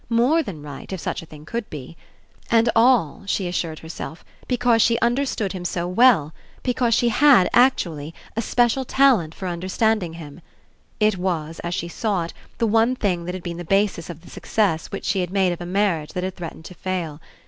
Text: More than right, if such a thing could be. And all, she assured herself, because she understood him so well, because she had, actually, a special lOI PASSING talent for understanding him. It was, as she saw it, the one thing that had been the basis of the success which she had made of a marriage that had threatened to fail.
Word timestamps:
More 0.09 0.41
than 0.41 0.63
right, 0.63 0.91
if 0.91 0.99
such 0.99 1.21
a 1.21 1.27
thing 1.27 1.45
could 1.45 1.69
be. 1.69 1.95
And 2.49 2.71
all, 2.75 3.21
she 3.27 3.47
assured 3.47 3.77
herself, 3.77 4.25
because 4.47 4.81
she 4.81 4.97
understood 4.99 5.53
him 5.53 5.63
so 5.63 5.87
well, 5.87 6.33
because 6.63 6.95
she 6.95 7.09
had, 7.09 7.47
actually, 7.53 8.15
a 8.35 8.41
special 8.41 8.79
lOI 8.81 8.85
PASSING 8.85 8.95
talent 8.95 9.35
for 9.35 9.47
understanding 9.47 10.13
him. 10.13 10.41
It 10.99 11.19
was, 11.19 11.59
as 11.59 11.75
she 11.75 11.87
saw 11.87 12.23
it, 12.23 12.33
the 12.57 12.65
one 12.65 12.95
thing 12.95 13.25
that 13.25 13.35
had 13.35 13.43
been 13.43 13.57
the 13.57 13.63
basis 13.63 14.09
of 14.09 14.21
the 14.21 14.31
success 14.31 14.87
which 14.87 15.05
she 15.05 15.21
had 15.21 15.29
made 15.29 15.51
of 15.53 15.61
a 15.61 15.67
marriage 15.67 16.13
that 16.13 16.23
had 16.23 16.35
threatened 16.35 16.65
to 16.65 16.73
fail. 16.73 17.21